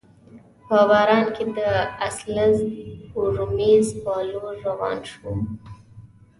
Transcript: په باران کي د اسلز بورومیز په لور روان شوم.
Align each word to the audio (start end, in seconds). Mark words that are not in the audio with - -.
په 0.67 0.77
باران 0.89 1.25
کي 1.35 1.43
د 1.57 1.59
اسلز 2.07 2.57
بورومیز 3.11 3.85
په 4.03 4.11
لور 4.29 4.53
روان 4.67 4.97
شوم. 5.11 5.39